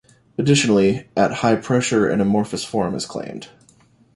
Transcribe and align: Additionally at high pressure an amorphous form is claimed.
Additionally 0.35 1.07
at 1.15 1.29
high 1.31 1.55
pressure 1.55 2.09
an 2.09 2.21
amorphous 2.21 2.65
form 2.65 2.95
is 2.95 3.05
claimed. 3.05 3.49